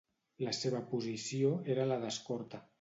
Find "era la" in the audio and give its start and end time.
1.77-2.03